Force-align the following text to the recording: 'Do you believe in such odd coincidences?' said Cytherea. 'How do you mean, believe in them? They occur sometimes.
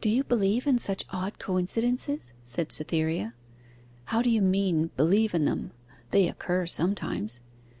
'Do 0.00 0.08
you 0.08 0.22
believe 0.22 0.68
in 0.68 0.78
such 0.78 1.04
odd 1.10 1.40
coincidences?' 1.40 2.32
said 2.44 2.70
Cytherea. 2.70 3.34
'How 4.04 4.22
do 4.22 4.30
you 4.30 4.40
mean, 4.40 4.90
believe 4.96 5.34
in 5.34 5.46
them? 5.46 5.72
They 6.10 6.28
occur 6.28 6.64
sometimes. 6.66 7.40